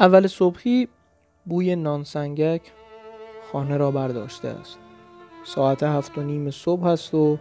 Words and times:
اول 0.00 0.26
صبحی 0.26 0.88
بوی 1.46 1.76
نانسنگک 1.76 2.72
خانه 3.52 3.76
را 3.76 3.90
برداشته 3.90 4.48
است 4.48 4.78
ساعت 5.44 5.82
هفت 5.82 6.18
و 6.18 6.22
نیم 6.22 6.50
صبح 6.50 6.84
است 6.86 7.14
و 7.14 7.38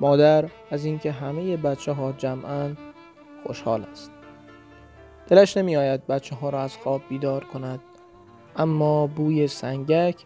مادر 0.00 0.50
از 0.70 0.84
اینکه 0.84 1.12
همه 1.12 1.56
بچه 1.56 1.92
ها 1.92 2.12
جمعا 2.12 2.72
خوشحال 3.46 3.84
است 3.84 4.10
دلش 5.28 5.56
نمی 5.56 5.76
آید 5.76 6.06
بچه 6.06 6.36
ها 6.36 6.50
را 6.50 6.60
از 6.60 6.76
خواب 6.76 7.02
بیدار 7.08 7.44
کند 7.44 7.80
اما 8.56 9.06
بوی 9.06 9.46
سنگک 9.46 10.24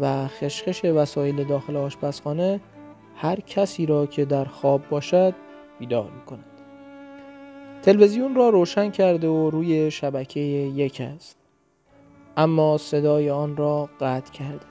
و 0.00 0.28
خشخش 0.28 0.84
وسایل 0.84 1.44
داخل 1.44 1.76
آشپزخانه 1.76 2.60
هر 3.16 3.40
کسی 3.40 3.86
را 3.86 4.06
که 4.06 4.24
در 4.24 4.44
خواب 4.44 4.88
باشد 4.88 5.34
بیدار 5.78 6.10
می 6.10 6.24
کند. 6.24 6.53
تلویزیون 7.84 8.34
را 8.34 8.48
روشن 8.48 8.90
کرده 8.90 9.28
و 9.28 9.50
روی 9.50 9.90
شبکه 9.90 10.40
یک 10.40 11.00
است. 11.00 11.36
اما 12.36 12.78
صدای 12.78 13.30
آن 13.30 13.56
را 13.56 13.88
قطع 14.00 14.32
کرده. 14.32 14.66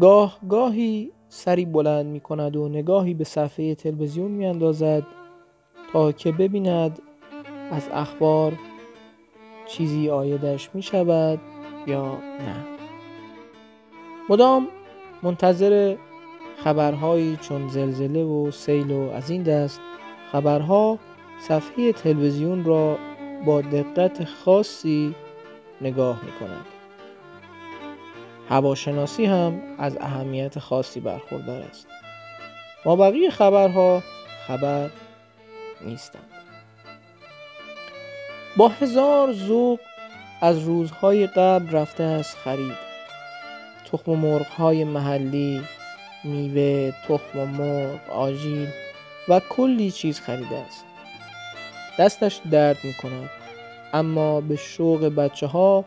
گاه 0.00 0.38
گاهی 0.48 1.12
سری 1.28 1.64
بلند 1.64 2.06
می 2.06 2.20
کند 2.20 2.56
و 2.56 2.68
نگاهی 2.68 3.14
به 3.14 3.24
صفحه 3.24 3.74
تلویزیون 3.74 4.30
می 4.30 4.46
اندازد 4.46 5.02
تا 5.92 6.12
که 6.12 6.32
ببیند 6.32 6.98
از 7.70 7.88
اخبار 7.92 8.52
چیزی 9.66 10.10
آیدش 10.10 10.74
می 10.74 10.82
شود 10.82 11.38
یا 11.86 12.12
نه. 12.12 12.64
مدام 14.28 14.68
منتظر 15.22 15.96
خبرهایی 16.56 17.36
چون 17.36 17.68
زلزله 17.68 18.24
و 18.24 18.50
سیل 18.50 18.90
و 18.90 19.10
از 19.10 19.30
این 19.30 19.42
دست 19.42 19.80
خبرها 20.32 20.98
صفحه 21.48 21.92
تلویزیون 21.92 22.64
را 22.64 22.98
با 23.44 23.60
دقت 23.60 24.24
خاصی 24.24 25.14
نگاه 25.80 26.24
می 26.24 26.32
کند. 26.32 26.66
هواشناسی 28.48 29.24
هم 29.24 29.62
از 29.78 29.96
اهمیت 30.00 30.58
خاصی 30.58 31.00
برخوردار 31.00 31.62
است. 31.62 31.86
ما 32.84 32.96
بقیه 32.96 33.30
خبرها 33.30 34.02
خبر 34.46 34.90
نیستند. 35.80 36.28
با 38.56 38.68
هزار 38.68 39.32
ذوق 39.32 39.80
از 40.40 40.58
روزهای 40.58 41.26
قبل 41.26 41.70
رفته 41.70 42.02
است 42.04 42.36
خرید 42.36 42.90
تخم 43.92 44.12
مرغ 44.12 44.46
های 44.46 44.84
محلی 44.84 45.62
میوه 46.24 46.92
تخم 47.08 47.38
مرغ 47.38 48.10
آجیل 48.10 48.68
و 49.30 49.40
کلی 49.40 49.90
چیز 49.90 50.20
خریده 50.20 50.56
است. 50.56 50.84
دستش 51.98 52.40
درد 52.50 52.76
می 52.84 52.94
کند 52.94 53.30
اما 53.92 54.40
به 54.40 54.56
شوق 54.56 55.04
بچه 55.04 55.46
ها 55.46 55.84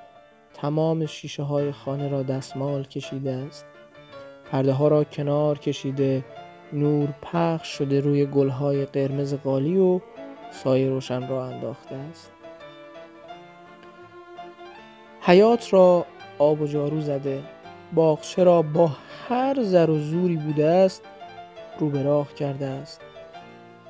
تمام 0.54 1.06
شیشه 1.06 1.44
های 1.44 1.72
خانه 1.72 2.10
را 2.10 2.24
دستمال 2.24 2.84
کشیده 2.84 3.32
است. 3.32 3.66
پرده 4.52 4.72
ها 4.72 4.88
را 4.88 5.04
کنار 5.04 5.58
کشیده 5.60 6.26
نور 6.74 7.10
پخش 7.22 7.68
شده 7.68 8.00
روی 8.00 8.26
گل 8.26 8.50
های 8.50 8.86
قرمز 8.86 9.34
قالی 9.34 9.78
و 9.78 10.00
سایه 10.52 10.90
روشن 10.90 11.28
را 11.28 11.46
انداخته 11.46 11.96
است. 11.96 12.32
حیات 15.22 15.74
را 15.74 16.06
آب 16.40 16.62
و 16.62 16.68
جارو 16.68 17.02
زده. 17.02 17.44
باغچه 17.94 18.44
را 18.44 18.62
با 18.62 18.92
هر 19.30 19.64
زر 19.64 19.90
و 19.90 20.00
زوری 20.00 20.36
بوده 20.36 20.68
است 20.68 21.04
رو 21.80 21.90
به 21.90 22.04
راه 22.04 22.34
کرده 22.34 22.66
است. 22.66 23.02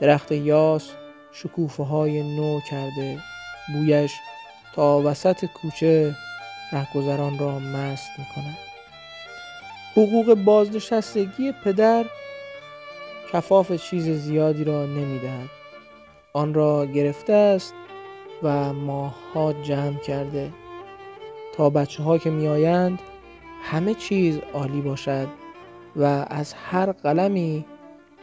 درخت 0.03 0.31
یاس 0.31 0.91
شکوفه 1.31 1.83
های 1.83 2.35
نو 2.35 2.59
کرده. 2.69 3.19
بویش 3.73 4.11
تا 4.75 5.01
وسط 5.05 5.45
کوچه 5.45 6.15
رهگذران 6.71 7.39
را 7.39 7.59
مست 7.59 8.09
می 8.17 8.25
کند 8.35 8.57
حقوق 9.91 10.33
بازنشستگی 10.33 11.51
پدر 11.63 12.05
کفاف 13.33 13.71
چیز 13.71 14.09
زیادی 14.09 14.63
را 14.63 14.85
نمی 14.85 15.19
دهد. 15.19 15.49
آن 16.33 16.53
را 16.53 16.85
گرفته 16.85 17.33
است 17.33 17.73
و 18.43 18.73
ماهها 18.73 19.53
جمع 19.53 19.97
کرده. 19.97 20.53
تا 21.53 21.69
بچه 21.69 22.03
ها 22.03 22.17
که 22.17 22.29
می 22.29 22.47
آیند 22.47 22.99
همه 23.63 23.93
چیز 23.93 24.39
عالی 24.53 24.81
باشد 24.81 25.27
و 25.95 26.03
از 26.29 26.53
هر 26.53 26.91
قلمی 26.91 27.65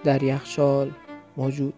در 0.05 0.23
یخچال 0.23 0.91
موجود. 1.41 1.75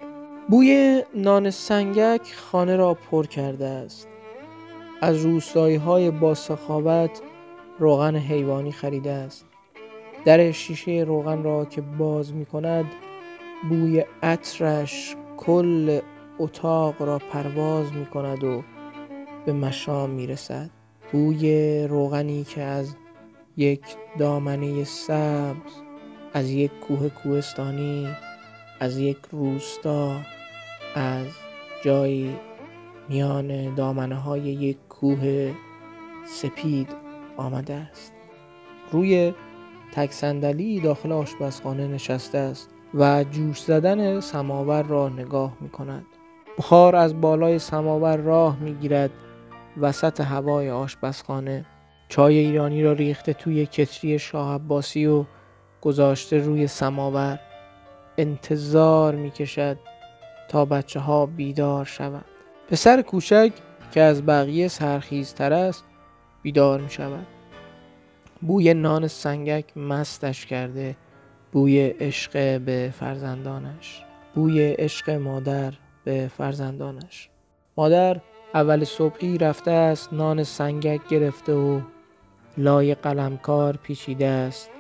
بوی 0.49 1.03
نان 1.15 1.51
سنگک 1.51 2.33
خانه 2.35 2.77
را 2.77 2.95
پر 2.95 3.27
کرده 3.27 3.67
است. 3.67 4.09
از 5.01 5.17
روستایی 5.17 5.77
های 5.77 6.11
با 6.11 6.35
سخاوت 6.35 7.21
روغن 7.79 8.17
حیوانی 8.17 8.73
خریده 8.73 9.11
است. 9.11 9.47
در 10.25 10.53
شیشه 10.53 11.05
روغن 11.07 11.43
را 11.43 11.65
که 11.65 11.81
باز 11.81 12.35
می 12.35 12.47
کند 12.47 12.85
بوی 13.69 14.05
عطرش 14.23 15.17
کل 15.37 16.01
اتاق 16.39 17.03
را 17.03 17.19
پرواز 17.19 17.93
می 17.93 18.07
کند 18.07 18.45
و 18.45 18.63
به 19.47 19.53
مشام 19.53 20.11
می 20.11 20.27
رسد 20.27 20.71
بوی 21.13 21.87
روغنی 21.87 22.45
که 22.45 22.63
از 22.63 22.95
یک 23.57 23.83
دامنه 24.19 24.85
سبز 24.85 25.73
از 26.35 26.51
یک 26.51 26.71
کوه 26.81 27.09
کوهستانی 27.09 28.09
از 28.83 28.99
یک 28.99 29.19
روستا 29.31 30.17
از 30.95 31.27
جایی 31.85 32.37
میان 33.09 33.75
دامنه 33.75 34.15
های 34.15 34.41
یک 34.41 34.77
کوه 34.89 35.53
سپید 36.27 36.89
آمده 37.37 37.75
است. 37.75 38.13
روی 38.93 39.35
تک 39.93 40.13
صندلی 40.13 40.81
داخل 40.81 41.13
آشپزخانه 41.13 41.87
نشسته 41.87 42.39
است 42.39 42.71
و 42.95 43.25
جوش 43.31 43.63
زدن 43.63 44.21
سماور 44.21 44.83
را 44.83 45.09
نگاه 45.09 45.57
می 45.61 45.69
کند 45.69 46.07
بخار 46.59 46.97
از 46.97 47.21
بالای 47.21 47.59
سماور 47.59 48.17
راه 48.17 48.59
می 48.59 48.75
گیرد 48.75 49.11
وسط 49.81 50.21
هوای 50.21 50.71
آشپزخانه 50.71 51.67
چای 52.09 52.39
ایرانی 52.39 52.83
را 52.83 52.93
ریخته 52.93 53.33
توی 53.33 53.67
کتری 53.67 54.19
شاه 54.19 54.55
عباسی 54.55 55.07
و 55.07 55.25
گذاشته 55.81 56.39
روی 56.39 56.67
سماور. 56.67 57.52
انتظار 58.19 59.15
می 59.15 59.31
کشد 59.31 59.79
تا 60.49 60.65
بچه 60.65 61.01
ها 61.01 61.27
بیدار 61.27 61.85
شوند. 61.85 62.25
پسر 62.69 63.03
کوچک 63.03 63.53
که 63.93 64.01
از 64.01 64.27
بقیه 64.27 64.69
سرخیزتر 64.69 65.53
است 65.53 65.85
بیدار 66.43 66.81
می 66.81 66.91
شود 66.91 67.27
بوی 68.43 68.75
نان 68.75 69.07
سنگک 69.07 69.77
مستش 69.77 70.47
کرده 70.47 70.97
بوی 71.53 71.87
عشق 71.87 72.61
به 72.61 72.95
فرزندانش. 72.99 74.05
بوی 74.35 74.73
عشق 74.73 75.11
مادر 75.11 75.73
به 76.05 76.31
فرزندانش. 76.37 77.29
مادر 77.77 78.21
اول 78.55 78.85
صبحی 78.85 79.39
رفته 79.39 79.71
است 79.71 80.13
نان 80.13 80.43
سنگک 80.43 81.09
گرفته 81.09 81.53
و 81.53 81.81
لای 82.57 82.95
قلمکار 82.95 83.77
پیچیده 83.77 84.27
است 84.27 84.71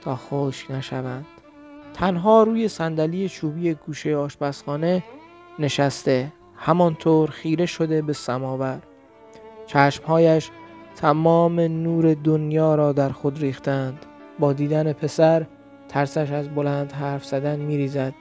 تا 0.00 0.16
خشک 0.16 0.70
نشوند 0.70 1.26
تنها 1.96 2.42
روی 2.42 2.68
صندلی 2.68 3.28
چوبی 3.28 3.74
گوشه 3.74 4.16
آشپزخانه 4.16 5.04
نشسته. 5.58 6.32
همانطور 6.56 7.30
خیره 7.30 7.66
شده 7.66 8.02
به 8.02 8.12
سماور. 8.12 8.82
چشمهایش 9.66 10.50
تمام 10.96 11.60
نور 11.60 12.14
دنیا 12.14 12.74
را 12.74 12.92
در 12.92 13.08
خود 13.08 13.40
ریختند. 13.40 14.06
با 14.38 14.52
دیدن 14.52 14.92
پسر 14.92 15.46
ترسش 15.88 16.30
از 16.30 16.48
بلند 16.48 16.92
حرف 16.92 17.24
زدن 17.24 17.58
میریزد. 17.58 18.14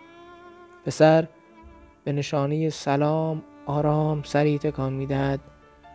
پسر 0.85 1.27
به 2.03 2.11
نشانی 2.11 2.69
سلام 2.69 3.43
آرام 3.65 4.23
سری 4.23 4.59
تکان 4.59 4.93
می‌دهد. 4.93 5.39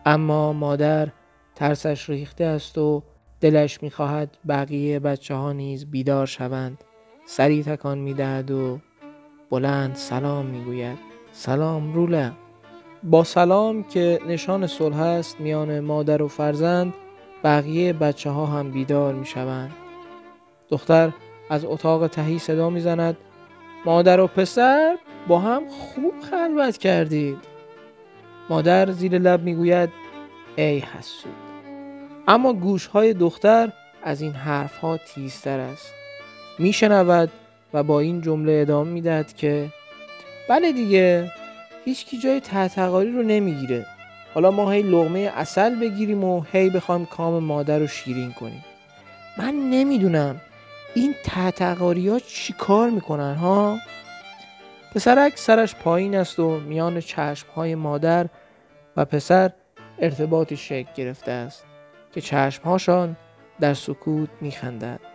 اما 0.05 0.53
مادر 0.53 1.09
ترسش 1.55 2.09
ریخته 2.09 2.43
است 2.43 2.77
و 2.77 3.03
دلش 3.39 3.83
می‌خواهد 3.83 4.37
بقیه 4.47 4.99
بچه 4.99 5.35
ها 5.35 5.53
نیز 5.53 5.91
بیدار 5.91 6.25
شوند. 6.25 6.83
سری 7.25 7.63
تکان 7.63 7.97
می‌دهد 7.97 8.51
و 8.51 8.79
بلند 9.49 9.95
سلام 9.95 10.45
می‌گوید. 10.45 10.97
سلام 11.31 11.93
روله. 11.93 12.31
با 13.03 13.23
سلام 13.23 13.83
که 13.83 14.19
نشان 14.27 14.67
صلح 14.67 14.99
است 14.99 15.39
میان 15.39 15.79
مادر 15.79 16.21
و 16.21 16.27
فرزند 16.27 16.93
بقیه 17.43 17.93
بچه 17.93 18.29
ها 18.29 18.45
هم 18.45 18.71
بیدار 18.71 19.13
می 19.13 19.25
شوند. 19.25 19.71
دختر 20.69 21.11
از 21.49 21.65
اتاق 21.65 22.07
تهی 22.07 22.39
صدا 22.39 22.69
می‌زند. 22.69 23.17
مادر 23.85 24.19
و 24.19 24.27
پسر 24.27 24.97
با 25.27 25.39
هم 25.39 25.69
خوب 25.69 26.13
خلوت 26.31 26.77
کردید. 26.77 27.37
مادر 28.49 28.91
زیر 28.91 29.17
لب 29.17 29.43
می‌گوید 29.43 29.89
ای 30.55 30.79
حسود. 30.79 31.31
اما 32.27 32.53
گوش 32.53 32.87
های 32.87 33.13
دختر 33.13 33.73
از 34.03 34.21
این 34.21 34.31
حرف 34.31 34.77
ها 34.77 34.97
تیزتر 34.97 35.59
است. 35.59 35.93
میشنود 36.61 37.29
و 37.73 37.83
با 37.83 37.99
این 37.99 38.21
جمله 38.21 38.51
ادامه 38.61 38.91
می‌دهد 38.91 39.33
که 39.33 39.69
بله 40.49 40.71
دیگه 40.71 41.31
هیچکی 41.85 42.19
جای 42.19 42.39
تحتقاری 42.39 43.11
رو 43.11 43.23
نمی‌گیره. 43.23 43.85
حالا 44.33 44.51
ما 44.51 44.71
هی 44.71 44.81
لغمه 44.81 45.31
اصل 45.35 45.75
بگیریم 45.75 46.23
و 46.23 46.43
هی 46.51 46.69
بخوایم 46.69 47.05
کام 47.05 47.43
مادر 47.43 47.79
رو 47.79 47.87
شیرین 47.87 48.31
کنیم. 48.31 48.65
من 49.37 49.53
نمی‌دونم. 49.53 50.41
این 50.95 51.15
تحتقاری 51.23 52.09
ها 52.09 52.19
چی 52.19 52.53
کار 52.53 52.89
می‌کنن 52.89 53.35
ها؟ 53.35 53.77
پسرک 54.95 55.33
سرش 55.35 55.75
پایین 55.75 56.15
است 56.15 56.39
و 56.39 56.59
میان 56.59 56.99
چشم 56.99 57.47
های 57.55 57.75
مادر 57.75 58.27
و 58.97 59.05
پسر 59.05 59.51
ارتباطی 59.99 60.57
شکل 60.57 60.89
گرفته 60.95 61.31
است 61.31 61.65
که 62.13 62.21
چشمهاشان 62.21 63.17
در 63.59 63.73
سکوت 63.73 64.29
میخندد 64.41 65.10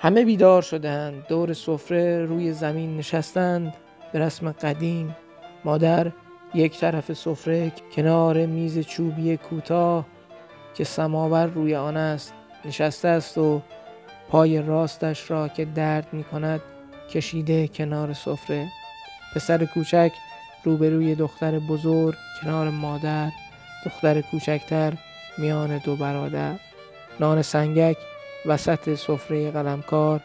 همه 0.00 0.24
بیدار 0.24 0.62
شدند 0.62 1.26
دور 1.28 1.52
سفره 1.52 2.24
روی 2.24 2.52
زمین 2.52 2.96
نشستند. 2.96 3.74
به 4.12 4.18
رسم 4.18 4.52
قدیم 4.52 5.16
مادر 5.64 6.12
یک 6.54 6.78
طرف 6.78 7.12
سفره 7.12 7.72
کنار 7.92 8.46
میز 8.46 8.78
چوبی 8.78 9.36
کوتاه 9.36 10.06
که 10.74 10.84
سماور 10.84 11.46
روی 11.46 11.74
آن 11.74 11.96
است 11.96 12.34
نشسته 12.64 13.08
است 13.08 13.38
و 13.38 13.62
پای 14.28 14.62
راستش 14.62 15.30
را 15.30 15.48
که 15.48 15.64
درد 15.64 16.08
می 16.12 16.24
کند 16.24 16.60
کشیده 17.10 17.68
کنار 17.68 18.12
سفره. 18.12 18.66
پسر 19.34 19.64
کوچک 19.64 20.12
روبروی 20.64 21.14
دختر 21.14 21.58
بزرگ 21.58 22.14
کنار 22.42 22.70
مادر 22.70 23.30
دختر 23.84 24.20
کوچکتر 24.20 24.92
میان 25.38 25.78
دو 25.78 25.96
برادر. 25.96 26.54
نان 27.20 27.42
سنگک 27.42 27.96
وسط 28.46 28.94
سفره 28.94 29.50
قلمکار 29.50 30.20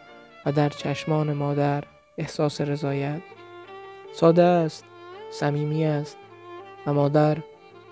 و 0.46 0.52
در 0.52 0.70
چشمان 0.70 1.34
مادر 1.34 1.84
احساس 2.18 2.62
رضایت. 2.62 3.22
ساده 4.14 4.44
است 4.44 4.86
صمیمی 5.32 5.86
است 5.86 6.18
و 6.88 6.94
مادر 6.94 7.38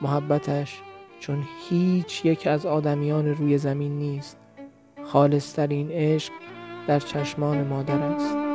محبتش 0.01 0.81
چون 1.19 1.43
هیچ 1.69 2.25
یک 2.25 2.47
از 2.47 2.65
آدمیان 2.65 3.27
روی 3.35 3.57
زمین 3.57 3.97
نیست. 3.99 4.37
خالصترین 5.05 5.91
عشق 5.91 6.33
در 6.87 6.99
چشمان 6.99 7.67
مادر 7.67 7.99
است. 7.99 8.48